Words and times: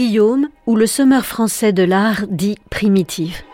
Guillaume 0.00 0.48
ou 0.64 0.76
le 0.76 0.86
semeur 0.86 1.26
français 1.26 1.74
de 1.74 1.82
l'art 1.82 2.24
dit 2.26 2.56
primitif. 2.70 3.44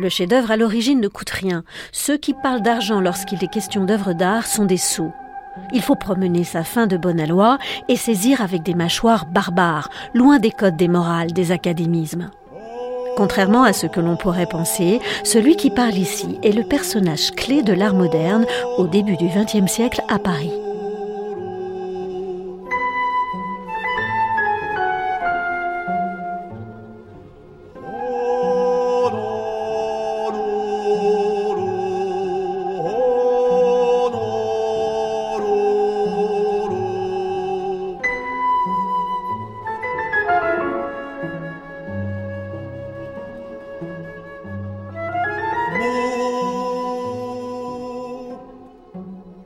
Le 0.00 0.08
chef-d'œuvre 0.08 0.50
à 0.50 0.56
l'origine 0.56 0.98
ne 0.98 1.08
coûte 1.08 1.28
rien. 1.28 1.62
Ceux 1.92 2.16
qui 2.16 2.32
parlent 2.32 2.62
d'argent 2.62 3.02
lorsqu'il 3.02 3.44
est 3.44 3.52
question 3.52 3.84
d'œuvres 3.84 4.14
d'art 4.14 4.46
sont 4.46 4.64
des 4.64 4.78
sots. 4.78 5.12
Il 5.74 5.82
faut 5.82 5.94
promener 5.94 6.42
sa 6.42 6.64
fin 6.64 6.86
de 6.86 6.96
bonne 6.96 7.20
aloi 7.20 7.58
et 7.86 7.96
saisir 7.96 8.40
avec 8.40 8.62
des 8.62 8.72
mâchoires 8.72 9.26
barbares, 9.26 9.90
loin 10.14 10.38
des 10.38 10.52
codes 10.52 10.78
des 10.78 10.88
morales, 10.88 11.34
des 11.34 11.52
académismes. 11.52 12.30
Contrairement 13.18 13.62
à 13.62 13.74
ce 13.74 13.86
que 13.86 14.00
l'on 14.00 14.16
pourrait 14.16 14.46
penser, 14.46 15.00
celui 15.22 15.56
qui 15.56 15.68
parle 15.68 15.96
ici 15.96 16.38
est 16.42 16.52
le 16.52 16.64
personnage 16.64 17.32
clé 17.32 17.62
de 17.62 17.74
l'art 17.74 17.92
moderne 17.92 18.46
au 18.78 18.86
début 18.86 19.18
du 19.18 19.26
XXe 19.26 19.70
siècle 19.70 20.00
à 20.08 20.18
Paris. 20.18 20.59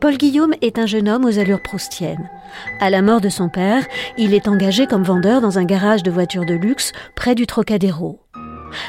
Paul 0.04 0.18
Guillaume 0.18 0.52
est 0.60 0.78
un 0.78 0.84
jeune 0.84 1.08
homme 1.08 1.24
aux 1.24 1.38
allures 1.38 1.62
proustiennes. 1.62 2.28
À 2.78 2.90
la 2.90 3.00
mort 3.00 3.22
de 3.22 3.30
son 3.30 3.48
père, 3.48 3.86
il 4.18 4.34
est 4.34 4.48
engagé 4.48 4.86
comme 4.86 5.02
vendeur 5.02 5.40
dans 5.40 5.58
un 5.58 5.64
garage 5.64 6.02
de 6.02 6.10
voitures 6.10 6.44
de 6.44 6.52
luxe 6.52 6.92
près 7.16 7.34
du 7.34 7.46
Trocadéro. 7.46 8.20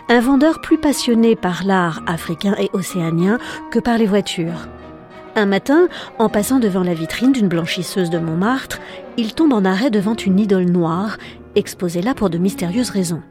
Un 0.09 0.19
vendeur 0.19 0.59
plus 0.59 0.77
passionné 0.77 1.37
par 1.37 1.63
l'art 1.63 2.03
africain 2.05 2.53
et 2.59 2.69
océanien 2.73 3.37
que 3.71 3.79
par 3.79 3.97
les 3.97 4.07
voitures. 4.07 4.67
Un 5.37 5.45
matin, 5.45 5.87
en 6.19 6.27
passant 6.27 6.59
devant 6.59 6.83
la 6.83 6.93
vitrine 6.93 7.31
d'une 7.31 7.47
blanchisseuse 7.47 8.09
de 8.09 8.19
Montmartre, 8.19 8.81
il 9.15 9.33
tombe 9.33 9.53
en 9.53 9.63
arrêt 9.63 9.91
devant 9.91 10.15
une 10.15 10.37
idole 10.37 10.65
noire, 10.65 11.15
exposée 11.55 12.01
là 12.01 12.13
pour 12.13 12.29
de 12.29 12.37
mystérieuses 12.37 12.89
raisons. 12.89 13.21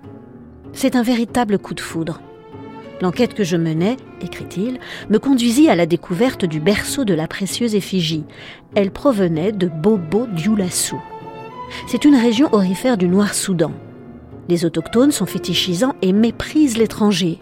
C'est 0.73 0.97
un 0.97 1.03
véritable 1.03 1.59
coup 1.59 1.75
de 1.75 1.83
foudre. 1.83 2.23
L'enquête 3.01 3.35
que 3.35 3.45
je 3.45 3.57
menais, 3.57 3.97
écrit-il, 4.23 4.79
me 5.11 5.19
conduisit 5.19 5.69
à 5.69 5.77
la 5.77 5.87
découverte 5.87 6.45
du 6.45 6.61
berceau 6.61 7.05
de 7.05 7.15
la 7.15 7.27
précieuse 7.27 7.75
effigie. 7.75 8.25
Elle 8.75 8.91
provenait 8.91 9.53
de 9.53 9.69
Bobo 9.69 10.27
Dioulassou. 10.27 11.01
C'est 11.87 12.05
une 12.05 12.15
région 12.15 12.49
orifère 12.53 12.97
du 12.97 13.09
Noir-Soudan. 13.09 13.73
Les 14.49 14.65
autochtones 14.65 15.13
sont 15.13 15.27
fétichisants 15.27 15.95
et 16.03 16.13
méprisent 16.13 16.77
l'étranger. 16.77 17.39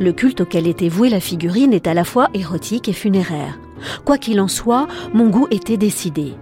Le 0.00 0.12
culte 0.12 0.42
auquel 0.42 0.66
était 0.66 0.88
vouée 0.88 1.08
la 1.08 1.20
figurine 1.20 1.72
est 1.72 1.86
à 1.86 1.94
la 1.94 2.04
fois 2.04 2.28
érotique 2.34 2.88
et 2.88 2.92
funéraire. 2.92 3.58
Quoi 4.04 4.18
qu'il 4.18 4.40
en 4.40 4.48
soit, 4.48 4.86
mon 5.12 5.28
goût 5.28 5.48
était 5.50 5.76
décidé. 5.76 6.34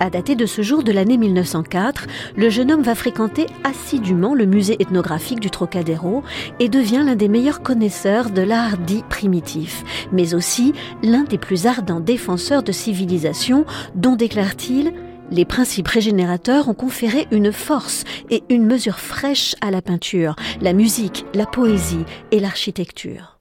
À 0.00 0.10
dater 0.10 0.34
de 0.34 0.44
ce 0.44 0.62
jour 0.62 0.82
de 0.82 0.92
l'année 0.92 1.16
1904, 1.16 2.06
le 2.36 2.50
jeune 2.50 2.72
homme 2.72 2.82
va 2.82 2.94
fréquenter 2.94 3.46
assidûment 3.62 4.34
le 4.34 4.44
musée 4.44 4.76
ethnographique 4.80 5.40
du 5.40 5.50
Trocadéro 5.50 6.22
et 6.58 6.68
devient 6.68 7.02
l'un 7.06 7.16
des 7.16 7.28
meilleurs 7.28 7.62
connaisseurs 7.62 8.30
de 8.30 8.42
l'art 8.42 8.76
dit 8.76 9.04
primitif, 9.08 9.84
mais 10.12 10.34
aussi 10.34 10.72
l'un 11.02 11.22
des 11.22 11.38
plus 11.38 11.66
ardents 11.66 12.00
défenseurs 12.00 12.62
de 12.62 12.72
civilisation 12.72 13.64
dont 13.94 14.16
déclare-t-il 14.16 14.92
les 15.30 15.46
principes 15.46 15.88
régénérateurs 15.88 16.68
ont 16.68 16.74
conféré 16.74 17.26
une 17.30 17.50
force 17.50 18.04
et 18.30 18.42
une 18.50 18.66
mesure 18.66 18.98
fraîche 18.98 19.56
à 19.62 19.70
la 19.70 19.80
peinture, 19.80 20.36
la 20.60 20.74
musique, 20.74 21.24
la 21.34 21.46
poésie 21.46 22.04
et 22.30 22.40
l'architecture. 22.40 23.38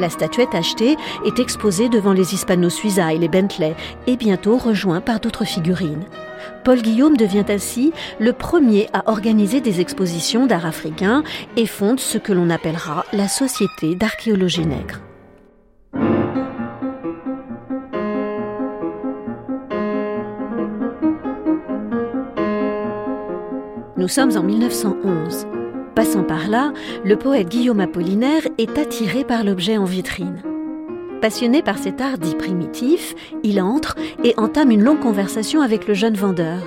La 0.00 0.08
statuette 0.08 0.54
achetée 0.54 0.96
est 1.26 1.38
exposée 1.38 1.90
devant 1.90 2.14
les 2.14 2.32
Hispano-Suiza 2.32 3.12
et 3.12 3.18
les 3.18 3.28
Bentley 3.28 3.76
et 4.06 4.16
bientôt 4.16 4.56
rejoint 4.56 5.02
par 5.02 5.20
d'autres 5.20 5.44
figurines. 5.44 6.06
Paul 6.64 6.80
Guillaume 6.80 7.18
devient 7.18 7.44
ainsi 7.50 7.92
le 8.18 8.32
premier 8.32 8.88
à 8.94 9.10
organiser 9.10 9.60
des 9.60 9.82
expositions 9.82 10.46
d'art 10.46 10.64
africain 10.64 11.22
et 11.58 11.66
fonde 11.66 12.00
ce 12.00 12.16
que 12.16 12.32
l'on 12.32 12.48
appellera 12.48 13.04
la 13.12 13.28
Société 13.28 13.94
d'archéologie 13.94 14.64
nègre. 14.64 15.00
Nous 23.98 24.08
sommes 24.08 24.34
en 24.34 24.42
1911. 24.42 25.59
Passant 25.94 26.22
par 26.22 26.48
là, 26.48 26.72
le 27.04 27.16
poète 27.16 27.48
Guillaume 27.48 27.80
Apollinaire 27.80 28.46
est 28.58 28.78
attiré 28.78 29.24
par 29.24 29.44
l'objet 29.44 29.76
en 29.76 29.84
vitrine. 29.84 30.42
Passionné 31.20 31.62
par 31.62 31.76
cet 31.76 32.00
art 32.00 32.16
dit 32.16 32.34
primitif, 32.34 33.14
il 33.42 33.60
entre 33.60 33.94
et 34.24 34.32
entame 34.38 34.70
une 34.70 34.82
longue 34.82 35.00
conversation 35.00 35.60
avec 35.60 35.86
le 35.86 35.92
jeune 35.92 36.14
vendeur. 36.14 36.62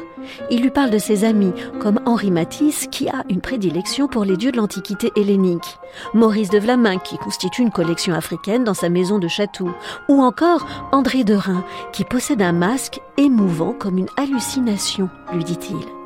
Il 0.51 0.61
lui 0.61 0.69
parle 0.69 0.91
de 0.91 0.99
ses 0.99 1.23
amis, 1.23 1.53
comme 1.79 1.99
Henri 2.05 2.29
Matisse, 2.29 2.87
qui 2.91 3.09
a 3.09 3.23
une 3.29 3.41
prédilection 3.41 4.07
pour 4.07 4.25
les 4.25 4.37
dieux 4.37 4.51
de 4.51 4.57
l'Antiquité 4.57 5.11
hellénique, 5.15 5.79
Maurice 6.13 6.49
de 6.49 6.59
Vlaminck, 6.59 7.01
qui 7.01 7.17
constitue 7.17 7.63
une 7.63 7.71
collection 7.71 8.13
africaine 8.13 8.63
dans 8.63 8.75
sa 8.75 8.89
maison 8.89 9.17
de 9.17 9.27
Château, 9.27 9.71
ou 10.07 10.21
encore 10.21 10.67
André 10.91 11.23
Derain, 11.23 11.65
qui 11.91 12.03
possède 12.03 12.41
un 12.41 12.53
masque 12.53 13.01
émouvant 13.17 13.73
comme 13.73 13.97
une 13.97 14.09
hallucination, 14.17 15.09
lui 15.33 15.43
dit-il. 15.43 16.02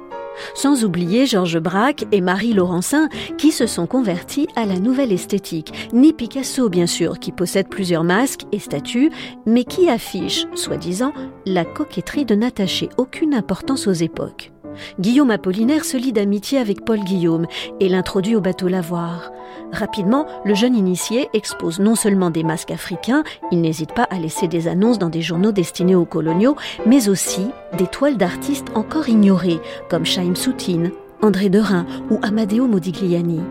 Sans 0.56 0.84
oublier 0.84 1.26
Georges 1.26 1.60
Braque 1.60 2.06
et 2.12 2.22
Marie 2.22 2.54
Laurencin 2.54 3.10
qui 3.38 3.52
se 3.52 3.68
sont 3.68 3.88
convertis 3.88 4.48
à 4.56 4.66
la 4.66 4.80
nouvelle 4.80 5.12
esthétique. 5.12 5.90
Ni 5.94 6.14
Picasso, 6.14 6.70
bien 6.70 6.88
sûr, 6.88 7.20
qui 7.20 7.32
possède 7.32 7.70
plusieurs 7.70 8.04
masques 8.04 8.46
et 8.52 8.60
statues, 8.60 9.12
mais 9.46 9.64
qui 9.64 9.90
affiche, 9.90 10.46
soi-disant, 10.56 11.14
la 11.46 11.66
coquetterie 11.66 12.26
de 12.26 12.36
n'attacher 12.36 12.90
aucune 12.98 13.34
importance 13.34 13.88
aux 13.88 13.94
époques. 13.94 14.52
Guillaume 15.00 15.32
Apollinaire 15.32 15.86
se 15.86 15.98
lie 15.98 16.14
d'amitié 16.14 16.60
avec 16.60 16.86
Paul 16.86 17.00
Guillaume 17.00 17.48
et 17.80 17.90
l'introduit 17.90 18.36
au 18.36 18.42
bateau 18.42 18.68
lavoir. 18.68 19.32
Rapidement, 19.72 20.26
le 20.46 20.56
jeune 20.56 20.76
initié 20.76 21.30
expose 21.34 21.80
non 21.80 21.96
seulement 21.96 22.30
des 22.30 22.44
masques 22.44 22.72
africains, 22.72 23.24
il 23.52 23.62
n'hésite 23.62 23.94
pas 23.94 24.08
à 24.10 24.18
laisser 24.18 24.48
des 24.48 24.68
annonces 24.68 25.00
dans 25.00 25.10
des 25.10 25.22
journaux 25.22 25.52
destinés 25.52 25.96
aux 25.96 26.06
coloniaux, 26.06 26.56
mais 26.86 27.10
aussi 27.10 27.48
des 27.78 27.88
toiles 27.88 28.18
d'artistes 28.18 28.68
encore 28.76 29.10
ignorées, 29.10 29.60
comme 29.90 30.06
Chaim 30.06 30.36
Soutine, 30.36 30.92
André 31.22 31.50
Derain 31.50 31.86
ou 32.10 32.20
Amadeo 32.22 32.68
Modigliani. 32.68 33.42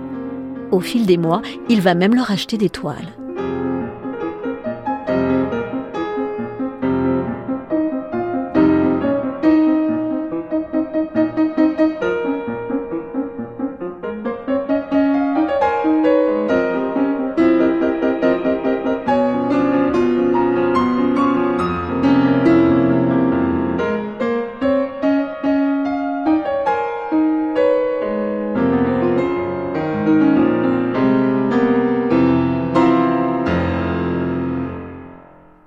Au 0.72 0.80
fil 0.80 1.06
des 1.06 1.18
mois, 1.18 1.42
il 1.68 1.80
va 1.80 1.94
même 1.94 2.14
leur 2.14 2.30
acheter 2.30 2.56
des 2.56 2.70
toiles. 2.70 3.12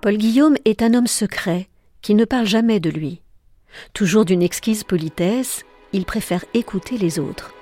Paul 0.01 0.15
Guillaume 0.15 0.55
est 0.63 0.81
un 0.81 0.93
homme 0.93 1.07
secret 1.07 1.67
qui 2.01 2.15
ne 2.15 2.23
parle 2.23 2.47
jamais 2.47 2.79
de 2.79 2.89
lui. 2.89 3.21
Toujours 3.93 4.23
d'une 4.23 4.41
exquise 4.41 4.85
politesse, 4.85 5.65
il 5.91 6.05
préfère 6.05 6.45
écouter 6.53 6.97
les 6.97 7.19
autres. 7.19 7.53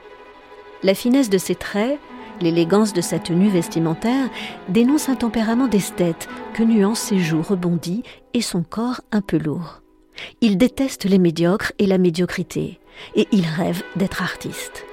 La 0.83 0.93
finesse 0.93 1.31
de 1.31 1.39
ses 1.39 1.55
traits, 1.55 1.97
l'élégance 2.39 2.93
de 2.93 3.01
sa 3.01 3.17
tenue 3.17 3.49
vestimentaire 3.49 4.29
dénoncent 4.69 5.09
un 5.09 5.15
tempérament 5.15 5.67
d'esthète 5.67 6.27
que 6.53 6.61
nuance 6.61 6.99
ses 6.99 7.17
joues 7.17 7.41
rebondies 7.41 8.03
et 8.35 8.41
son 8.41 8.61
corps 8.61 9.01
un 9.11 9.21
peu 9.21 9.39
lourd. 9.39 9.81
Il 10.41 10.59
déteste 10.59 11.05
les 11.05 11.17
médiocres 11.17 11.71
et 11.79 11.87
la 11.87 11.97
médiocrité, 11.97 12.79
et 13.15 13.27
il 13.31 13.47
rêve 13.47 13.81
d'être 13.95 14.21
artiste. 14.21 14.85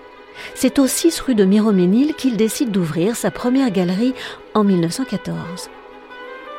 C'est 0.55 0.79
au 0.79 0.87
6 0.87 1.20
rue 1.20 1.35
de 1.35 1.44
Miroménil 1.44 2.14
qu'il 2.14 2.38
décide 2.38 2.70
d'ouvrir 2.70 3.17
sa 3.17 3.31
première 3.31 3.70
galerie 3.70 4.14
en 4.55 4.64
1914. 4.64 5.69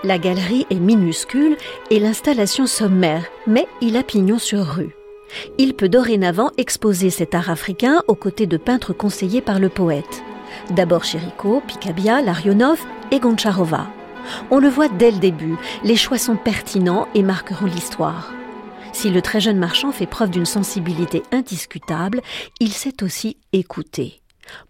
La 0.05 0.19
galerie 0.19 0.67
est 0.69 0.75
minuscule 0.75 1.57
et 1.89 1.99
l'installation 1.99 2.67
sommaire, 2.67 3.25
mais 3.47 3.65
il 3.81 3.97
a 3.97 4.03
pignon 4.03 4.37
sur 4.37 4.63
rue. 4.63 4.95
Il 5.57 5.73
peut 5.73 5.89
dorénavant 5.89 6.51
exposer 6.59 7.09
cet 7.09 7.33
art 7.33 7.49
africain 7.49 8.03
aux 8.07 8.13
côtés 8.13 8.45
de 8.45 8.57
peintres 8.57 8.93
conseillés 8.93 9.41
par 9.41 9.57
le 9.57 9.67
poète. 9.67 10.23
D'abord 10.69 11.05
Chirico, 11.05 11.59
Picabia, 11.65 12.21
Larionov 12.21 12.79
et 13.09 13.19
Goncharova. 13.19 13.87
On 14.51 14.59
le 14.59 14.69
voit 14.69 14.89
dès 14.89 15.09
le 15.09 15.17
début, 15.17 15.55
les 15.83 15.95
choix 15.95 16.19
sont 16.19 16.35
pertinents 16.35 17.07
et 17.15 17.23
marqueront 17.23 17.65
l'histoire. 17.65 18.31
Si 18.93 19.09
le 19.09 19.23
très 19.23 19.41
jeune 19.41 19.57
marchand 19.57 19.91
fait 19.91 20.05
preuve 20.05 20.29
d'une 20.29 20.45
sensibilité 20.45 21.23
indiscutable, 21.31 22.21
il 22.59 22.73
sait 22.73 23.01
aussi 23.01 23.37
écouter. 23.53 24.21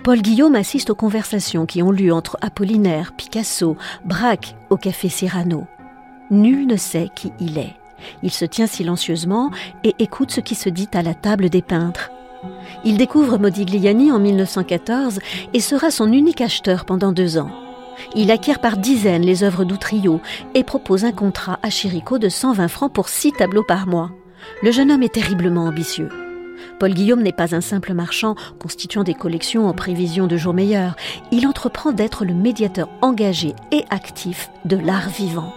Paul 0.03 0.21
Guillaume 0.21 0.55
assiste 0.55 0.89
aux 0.89 0.95
conversations 0.95 1.65
qui 1.65 1.81
ont 1.81 1.91
lieu 1.91 2.13
entre 2.13 2.37
Apollinaire, 2.41 3.13
Picasso, 3.13 3.75
Braque 4.05 4.55
au 4.69 4.77
café 4.77 5.09
Cyrano. 5.09 5.65
Nul 6.31 6.67
ne 6.67 6.77
sait 6.77 7.09
qui 7.15 7.31
il 7.39 7.57
est. 7.57 7.75
Il 8.23 8.31
se 8.31 8.45
tient 8.45 8.67
silencieusement 8.67 9.51
et 9.83 9.95
écoute 9.99 10.31
ce 10.31 10.41
qui 10.41 10.55
se 10.55 10.69
dit 10.69 10.89
à 10.93 11.01
la 11.01 11.13
table 11.13 11.49
des 11.49 11.61
peintres. 11.61 12.11
Il 12.83 12.97
découvre 12.97 13.37
Modigliani 13.37 14.11
en 14.11 14.19
1914 14.19 15.19
et 15.53 15.59
sera 15.59 15.91
son 15.91 16.11
unique 16.11 16.41
acheteur 16.41 16.85
pendant 16.85 17.11
deux 17.11 17.37
ans. 17.37 17.49
Il 18.13 18.31
acquiert 18.31 18.59
par 18.59 18.77
dizaines 18.77 19.23
les 19.23 19.43
œuvres 19.43 19.63
d'Outrio 19.63 20.19
et 20.53 20.63
propose 20.63 21.05
un 21.05 21.11
contrat 21.11 21.59
à 21.63 21.69
Chirico 21.69 22.17
de 22.17 22.29
120 22.29 22.67
francs 22.67 22.93
pour 22.93 23.09
six 23.09 23.31
tableaux 23.31 23.63
par 23.63 23.87
mois. 23.87 24.11
Le 24.61 24.71
jeune 24.71 24.91
homme 24.91 25.03
est 25.03 25.13
terriblement 25.13 25.65
ambitieux. 25.65 26.09
Paul 26.79 26.93
Guillaume 26.93 27.21
n'est 27.21 27.31
pas 27.31 27.55
un 27.55 27.61
simple 27.61 27.93
marchand 27.93 28.35
constituant 28.59 29.03
des 29.03 29.13
collections 29.13 29.67
en 29.67 29.73
prévision 29.73 30.27
de 30.27 30.37
jours 30.37 30.53
meilleurs. 30.53 30.95
Il 31.31 31.47
entreprend 31.47 31.91
d'être 31.91 32.25
le 32.25 32.33
médiateur 32.33 32.89
engagé 33.01 33.53
et 33.71 33.85
actif 33.89 34.49
de 34.65 34.77
l'art 34.77 35.09
vivant. 35.09 35.53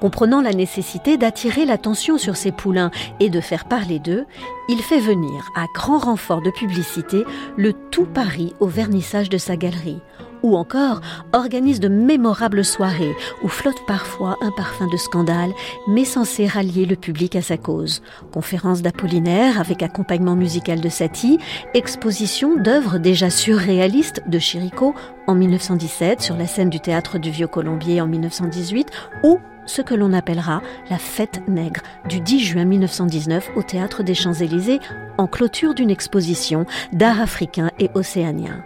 Comprenant 0.00 0.40
la 0.40 0.52
nécessité 0.52 1.16
d'attirer 1.16 1.64
l'attention 1.64 2.18
sur 2.18 2.36
ses 2.36 2.52
poulains 2.52 2.90
et 3.20 3.30
de 3.30 3.40
faire 3.40 3.64
parler 3.64 3.98
d'eux, 3.98 4.26
il 4.68 4.78
fait 4.82 5.00
venir, 5.00 5.50
à 5.56 5.66
grand 5.74 5.98
renfort 5.98 6.42
de 6.42 6.50
publicité, 6.50 7.24
le 7.56 7.72
tout 7.72 8.06
Paris 8.06 8.54
au 8.60 8.66
vernissage 8.66 9.28
de 9.28 9.38
sa 9.38 9.56
galerie, 9.56 10.00
ou 10.42 10.56
encore 10.56 11.00
organise 11.32 11.80
de 11.80 11.88
mémorables 11.88 12.64
soirées 12.64 13.14
où 13.42 13.48
flotte 13.48 13.84
parfois 13.86 14.36
un 14.42 14.50
parfum 14.50 14.86
de 14.88 14.96
scandale, 14.96 15.50
mais 15.88 16.04
censé 16.04 16.46
rallier 16.46 16.86
le 16.86 16.96
public 16.96 17.36
à 17.36 17.42
sa 17.42 17.56
cause. 17.56 18.02
Conférences 18.32 18.82
d'Apollinaire 18.82 19.60
avec 19.60 19.82
accompagnement 19.82 20.36
musical 20.36 20.80
de 20.80 20.88
Satie, 20.88 21.38
exposition 21.74 22.56
d'œuvres 22.56 22.98
déjà 22.98 23.30
surréalistes 23.30 24.22
de 24.26 24.38
Chirico 24.38 24.94
en 25.26 25.34
1917 25.34 26.20
sur 26.20 26.36
la 26.36 26.46
scène 26.46 26.70
du 26.70 26.80
théâtre 26.80 27.18
du 27.18 27.30
Vieux-Colombier 27.30 28.00
en 28.00 28.06
1918 28.06 28.88
ou 29.24 29.38
ce 29.66 29.82
que 29.82 29.94
l'on 29.94 30.12
appellera 30.12 30.62
la 30.90 30.98
fête 30.98 31.42
nègre 31.48 31.82
du 32.08 32.20
10 32.20 32.40
juin 32.40 32.64
1919 32.64 33.50
au 33.56 33.62
théâtre 33.62 34.02
des 34.02 34.14
Champs-Élysées 34.14 34.80
en 35.18 35.26
clôture 35.26 35.74
d'une 35.74 35.90
exposition 35.90 36.66
d'art 36.92 37.20
africain 37.20 37.70
et 37.78 37.90
océanien 37.94 38.64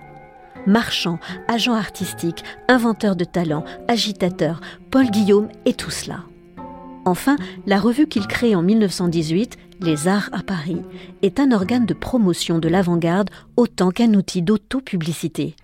marchand, 0.66 1.18
agent 1.48 1.74
artistique, 1.74 2.44
inventeur 2.68 3.16
de 3.16 3.24
talent, 3.24 3.64
agitateur, 3.88 4.60
Paul 4.90 5.10
Guillaume 5.10 5.48
et 5.64 5.74
tout 5.74 5.90
cela. 5.90 6.20
Enfin, 7.04 7.36
la 7.66 7.78
revue 7.78 8.06
qu'il 8.06 8.26
crée 8.26 8.54
en 8.54 8.62
1918, 8.62 9.58
Les 9.80 10.08
Arts 10.08 10.30
à 10.32 10.42
Paris, 10.42 10.82
est 11.22 11.38
un 11.38 11.52
organe 11.52 11.86
de 11.86 11.94
promotion 11.94 12.58
de 12.58 12.68
l'avant-garde 12.68 13.30
autant 13.56 13.90
qu'un 13.90 14.14
outil 14.14 14.40
d'auto-publicité. 14.40 15.54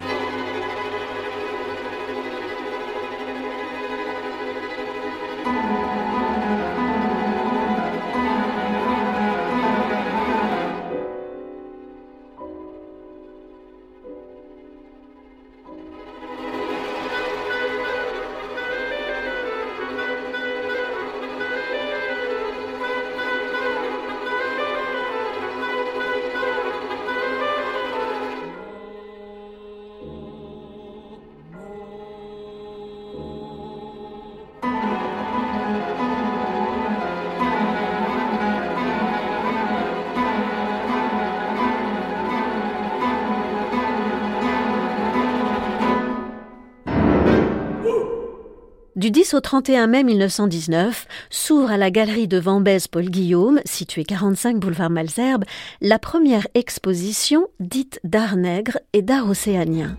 Du 49.00 49.10
10 49.10 49.32
au 49.32 49.40
31 49.40 49.86
mai 49.86 50.04
1919 50.04 51.06
s'ouvre 51.30 51.70
à 51.70 51.78
la 51.78 51.90
galerie 51.90 52.28
de 52.28 52.38
Vambèze 52.38 52.86
Paul 52.86 53.06
Guillaume, 53.06 53.62
située 53.64 54.04
45 54.04 54.58
boulevard 54.58 54.90
Malzerbe, 54.90 55.44
la 55.80 55.98
première 55.98 56.46
exposition 56.52 57.46
dite 57.60 57.98
d'art 58.04 58.36
nègre 58.36 58.76
et 58.92 59.00
d'art 59.00 59.26
océanien. 59.26 59.96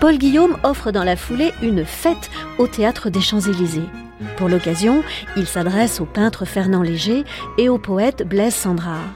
Paul 0.00 0.18
Guillaume 0.18 0.56
offre 0.64 0.90
dans 0.90 1.04
la 1.04 1.14
foulée 1.14 1.52
une 1.62 1.84
fête 1.84 2.28
au 2.58 2.66
théâtre 2.66 3.08
des 3.08 3.20
Champs-Élysées. 3.20 3.88
Pour 4.36 4.48
l'occasion, 4.48 5.04
il 5.36 5.46
s'adresse 5.46 6.00
au 6.00 6.04
peintre 6.04 6.44
Fernand 6.44 6.82
Léger 6.82 7.22
et 7.56 7.68
au 7.68 7.78
poète 7.78 8.26
Blaise 8.26 8.56
Sandrard. 8.56 9.14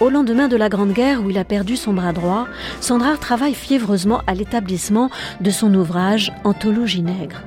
Au 0.00 0.08
lendemain 0.08 0.48
de 0.48 0.56
la 0.56 0.70
Grande 0.70 0.94
Guerre 0.94 1.22
où 1.22 1.28
il 1.28 1.36
a 1.36 1.44
perdu 1.44 1.76
son 1.76 1.92
bras 1.92 2.14
droit, 2.14 2.48
Sandrard 2.80 3.20
travaille 3.20 3.52
fiévreusement 3.52 4.22
à 4.26 4.32
l'établissement 4.32 5.10
de 5.42 5.50
son 5.50 5.74
ouvrage 5.74 6.32
Anthologie 6.44 7.02
nègre. 7.02 7.42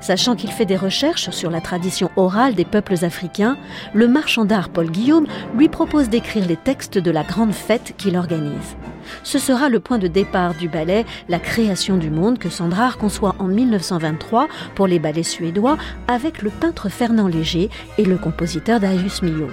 Sachant 0.00 0.36
qu'il 0.36 0.50
fait 0.50 0.66
des 0.66 0.76
recherches 0.76 1.30
sur 1.30 1.50
la 1.50 1.60
tradition 1.60 2.10
orale 2.16 2.54
des 2.54 2.64
peuples 2.64 3.04
africains, 3.04 3.56
le 3.94 4.08
marchand 4.08 4.44
d'art 4.44 4.68
Paul 4.68 4.90
Guillaume 4.90 5.26
lui 5.56 5.68
propose 5.68 6.08
d'écrire 6.08 6.46
les 6.46 6.56
textes 6.56 6.98
de 6.98 7.10
la 7.10 7.22
grande 7.22 7.52
fête 7.52 7.94
qu'il 7.96 8.16
organise. 8.16 8.76
Ce 9.22 9.38
sera 9.38 9.68
le 9.68 9.80
point 9.80 9.98
de 9.98 10.08
départ 10.08 10.54
du 10.54 10.68
ballet 10.68 11.04
La 11.28 11.38
création 11.38 11.96
du 11.96 12.10
monde 12.10 12.38
que 12.38 12.50
Sandrard 12.50 12.98
conçoit 12.98 13.36
en 13.38 13.46
1923 13.46 14.48
pour 14.74 14.86
les 14.86 14.98
ballets 14.98 15.22
suédois 15.22 15.76
avec 16.08 16.42
le 16.42 16.50
peintre 16.50 16.88
Fernand 16.88 17.28
Léger 17.28 17.70
et 17.98 18.04
le 18.04 18.18
compositeur 18.18 18.80
Darius 18.80 19.22
Milhaud. 19.22 19.50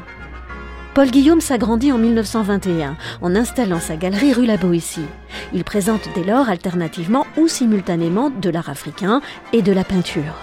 Paul 0.93 1.09
Guillaume 1.09 1.41
s'agrandit 1.41 1.91
en 1.91 1.97
1921 1.97 2.95
en 3.23 3.35
installant 3.35 3.79
sa 3.79 3.95
galerie 3.95 4.31
rue 4.31 4.45
La 4.45 4.57
Boétie. 4.57 5.07
Il 5.51 5.63
présente 5.63 6.07
dès 6.13 6.23
lors 6.23 6.49
alternativement 6.49 7.25
ou 7.35 7.47
simultanément 7.47 8.29
de 8.29 8.49
l'art 8.51 8.69
africain 8.69 9.19
et 9.53 9.63
de 9.63 9.71
la 9.71 9.83
peinture. 9.83 10.35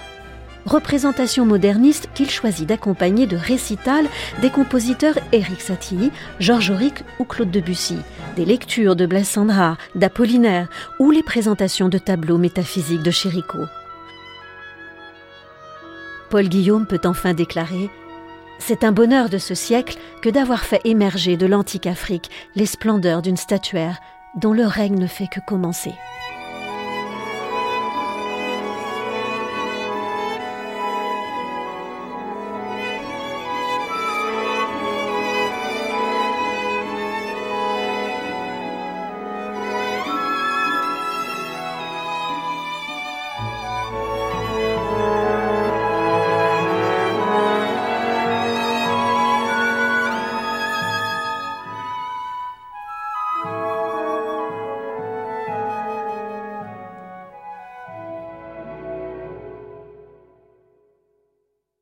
Représentation 0.65 1.45
moderniste 1.45 2.09
qu'il 2.13 2.29
choisit 2.29 2.67
d'accompagner 2.67 3.27
de 3.27 3.37
récitals 3.37 4.07
des 4.41 4.49
compositeurs 4.49 5.17
Éric 5.31 5.61
Satie, 5.61 6.11
Georges 6.41 6.71
Auric 6.71 7.05
ou 7.19 7.23
Claude 7.23 7.49
Debussy, 7.49 7.97
des 8.35 8.43
lectures 8.43 8.97
de 8.97 9.05
Blaise 9.05 9.39
d'Apollinaire 9.95 10.67
ou 10.99 11.11
les 11.11 11.23
présentations 11.23 11.87
de 11.87 11.97
tableaux 11.97 12.37
métaphysiques 12.37 13.03
de 13.03 13.11
Chérico. 13.11 13.59
Paul 16.29 16.49
Guillaume 16.49 16.85
peut 16.85 17.01
enfin 17.05 17.33
déclarer 17.33 17.89
c'est 18.61 18.83
un 18.83 18.91
bonheur 18.91 19.29
de 19.29 19.39
ce 19.39 19.55
siècle 19.55 19.97
que 20.21 20.29
d'avoir 20.29 20.63
fait 20.63 20.81
émerger 20.85 21.35
de 21.35 21.47
l'antique 21.47 21.87
Afrique 21.87 22.29
les 22.55 22.67
splendeurs 22.67 23.21
d'une 23.21 23.37
statuaire 23.37 23.99
dont 24.35 24.53
le 24.53 24.65
règne 24.65 24.97
ne 24.97 25.07
fait 25.07 25.27
que 25.27 25.39
commencer. 25.45 25.93